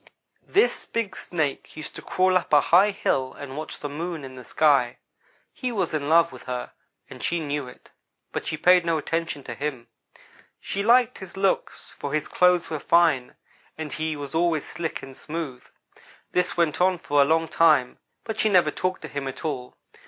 [0.47, 4.33] "This big Snake used to crawl up a high hill and watch the Moon in
[4.33, 4.97] the sky.
[5.53, 6.71] He was in love with her,
[7.07, 7.91] and she knew it;
[8.31, 9.89] but she paid no attention to him.
[10.59, 13.35] She liked his looks, for his clothes were fine,
[13.77, 15.63] and he was always slick and smooth.
[16.31, 19.77] This went on for a long time, but she never talked to him at all.